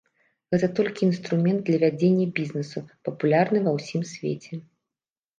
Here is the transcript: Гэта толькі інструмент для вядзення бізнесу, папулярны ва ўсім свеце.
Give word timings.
Гэта 0.53 0.67
толькі 0.77 1.01
інструмент 1.07 1.59
для 1.67 1.77
вядзення 1.83 2.25
бізнесу, 2.39 2.77
папулярны 3.09 3.61
ва 3.67 3.71
ўсім 3.77 4.01
свеце. 4.13 4.53